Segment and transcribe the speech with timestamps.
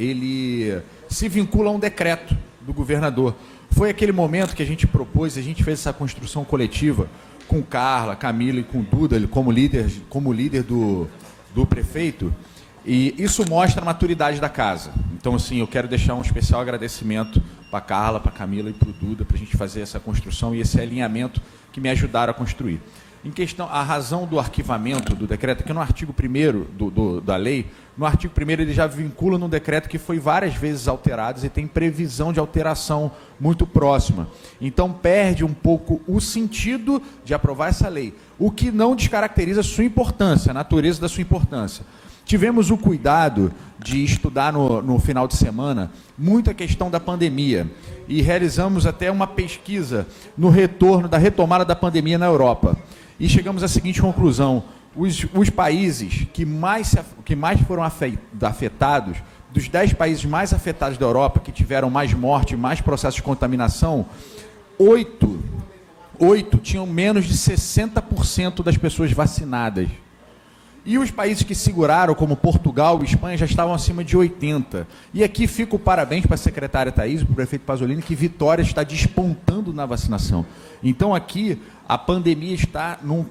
[0.00, 3.34] ele se vincula a um decreto do governador.
[3.70, 7.08] Foi aquele momento que a gente propôs, a gente fez essa construção coletiva
[7.46, 11.08] com Carla, Camila e com Duda, como líder, como líder do,
[11.54, 12.32] do prefeito,
[12.84, 14.92] e isso mostra a maturidade da casa.
[15.12, 18.92] Então, assim, eu quero deixar um especial agradecimento para Carla, para Camila e para o
[18.92, 21.40] Duda, para a gente fazer essa construção e esse alinhamento
[21.72, 22.80] que me ajudaram a construir.
[23.22, 27.36] Em questão, a razão do arquivamento do decreto, que no artigo 1 do, do, da
[27.36, 31.50] lei, no artigo 1 ele já vincula num decreto que foi várias vezes alterado e
[31.50, 34.26] tem previsão de alteração muito próxima.
[34.58, 39.64] Então perde um pouco o sentido de aprovar essa lei, o que não descaracteriza a
[39.64, 41.84] sua importância, a natureza da sua importância.
[42.24, 47.70] Tivemos o cuidado de estudar no, no final de semana muito a questão da pandemia
[48.08, 50.06] e realizamos até uma pesquisa
[50.38, 52.78] no retorno da retomada da pandemia na Europa.
[53.20, 54.64] E chegamos à seguinte conclusão:
[54.96, 59.18] os, os países que mais, que mais foram afetados,
[59.52, 64.06] dos 10 países mais afetados da Europa, que tiveram mais morte, mais processos de contaminação,
[64.78, 65.38] oito,
[66.18, 69.88] oito tinham menos de 60% das pessoas vacinadas.
[70.84, 74.86] E os países que seguraram, como Portugal e Espanha, já estavam acima de 80.
[75.12, 78.62] E aqui fica o parabéns para a secretária Thais, para o prefeito Pasolini, que Vitória
[78.62, 80.46] está despontando na vacinação.
[80.82, 83.26] Então aqui a pandemia está, num,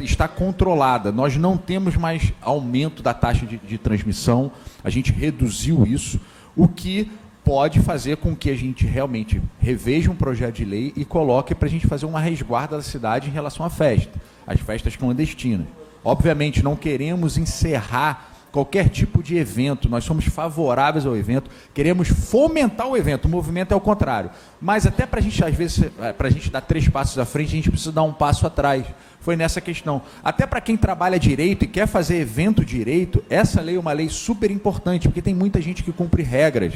[0.00, 1.12] está controlada.
[1.12, 4.50] Nós não temos mais aumento da taxa de, de transmissão,
[4.82, 6.18] a gente reduziu isso,
[6.56, 7.10] o que
[7.44, 11.68] pode fazer com que a gente realmente reveja um projeto de lei e coloque para
[11.68, 15.66] a gente fazer uma resguarda da cidade em relação à festa, às festas clandestinas.
[16.04, 22.86] Obviamente, não queremos encerrar qualquer tipo de evento, nós somos favoráveis ao evento, queremos fomentar
[22.86, 24.30] o evento, o movimento é o contrário.
[24.60, 27.24] Mas até para a gente, às vezes, é, para a gente dar três passos à
[27.24, 28.86] frente, a gente precisa dar um passo atrás.
[29.20, 30.02] Foi nessa questão.
[30.22, 34.08] Até para quem trabalha direito e quer fazer evento direito, essa lei é uma lei
[34.08, 36.74] super importante, porque tem muita gente que cumpre regras.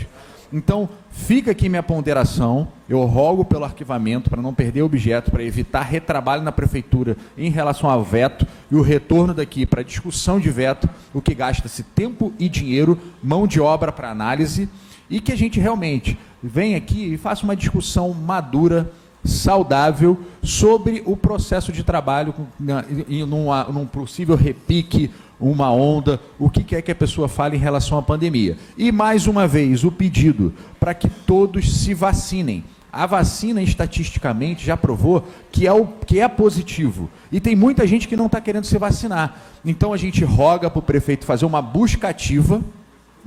[0.52, 2.68] Então, fica aqui minha ponderação.
[2.88, 7.90] Eu rogo pelo arquivamento para não perder objeto, para evitar retrabalho na prefeitura em relação
[7.90, 12.48] ao veto e o retorno daqui para discussão de veto, o que gasta-se tempo e
[12.48, 14.68] dinheiro, mão de obra para análise,
[15.11, 18.90] e que a gente realmente venha aqui e faça uma discussão madura,
[19.24, 26.90] saudável, sobre o processo de trabalho num possível repique uma onda, o que quer que
[26.90, 28.56] a pessoa fale em relação à pandemia.
[28.76, 32.64] E mais uma vez, o pedido para que todos se vacinem.
[32.90, 37.10] A vacina, estatisticamente, já provou que é, o, que é positivo.
[37.30, 39.36] E tem muita gente que não está querendo se vacinar.
[39.64, 42.62] Então a gente roga para o prefeito fazer uma busca ativa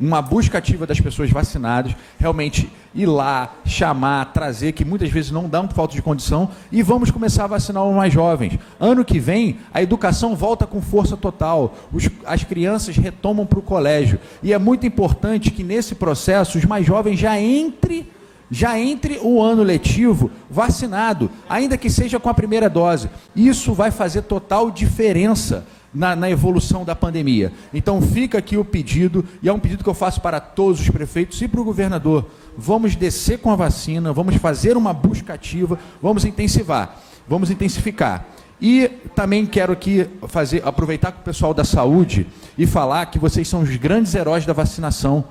[0.01, 5.47] uma busca ativa das pessoas vacinadas, realmente ir lá, chamar, trazer, que muitas vezes não
[5.47, 8.57] dão por falta de condição, e vamos começar a vacinar os mais jovens.
[8.79, 13.63] Ano que vem, a educação volta com força total, os, as crianças retomam para o
[13.63, 18.07] colégio, e é muito importante que nesse processo os mais jovens já entrem
[18.53, 23.09] já entre o ano letivo vacinado, ainda que seja com a primeira dose.
[23.33, 27.51] Isso vai fazer total diferença na, na, evolução da pandemia.
[27.73, 30.89] Então fica aqui o pedido, e é um pedido que eu faço para todos os
[30.89, 32.25] prefeitos e para o governador.
[32.57, 38.25] Vamos descer com a vacina, vamos fazer uma busca ativa, vamos intensivar, vamos intensificar.
[38.61, 43.47] E também quero aqui fazer, aproveitar com o pessoal da saúde e falar que vocês
[43.47, 45.25] são os grandes heróis da vacinação.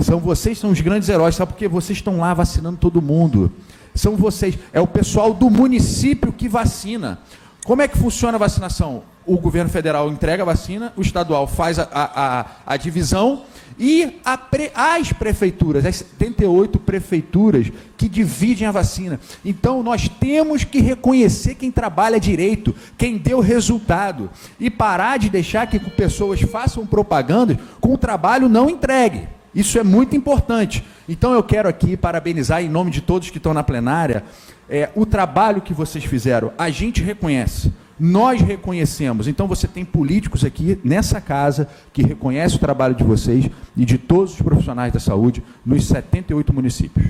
[0.00, 3.52] São vocês são os grandes heróis, sabe porque vocês estão lá vacinando todo mundo.
[3.94, 7.18] São vocês, é o pessoal do município que vacina.
[7.64, 9.02] Como é que funciona a vacinação?
[9.30, 13.44] O governo federal entrega a vacina, o estadual faz a, a, a divisão
[13.78, 14.18] e
[14.50, 19.20] pre, as prefeituras, as 78 prefeituras que dividem a vacina.
[19.44, 25.68] Então nós temos que reconhecer quem trabalha direito, quem deu resultado e parar de deixar
[25.68, 29.28] que pessoas façam propaganda com o trabalho não entregue.
[29.54, 30.84] Isso é muito importante.
[31.08, 34.24] Então eu quero aqui parabenizar em nome de todos que estão na plenária
[34.68, 36.52] é, o trabalho que vocês fizeram.
[36.56, 37.72] A gente reconhece.
[37.98, 39.26] Nós reconhecemos.
[39.28, 43.98] Então você tem políticos aqui nessa casa que reconhecem o trabalho de vocês e de
[43.98, 47.06] todos os profissionais da saúde nos 78 municípios.